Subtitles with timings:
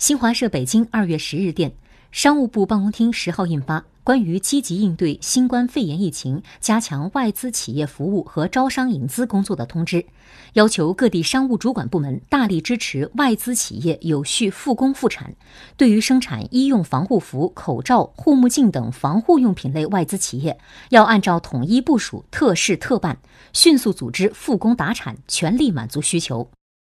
[0.00, 1.70] 新华社北京二月十日电
[2.10, 10.06] 商务部办公厅十号印发关于积极应对新冠肺炎疫情加强外资企业服务和招商引资工作的通知
[10.54, 15.34] 要求各地商务主管部门大力支持外资企业有序复工复产。
[15.76, 20.58] 对于生产医用防护服口罩护目镜等防护用品类外资企业
[20.88, 23.18] 要按照统一部署特事特办
[23.52, 26.50] 迅速组织复工达产全力满足需求。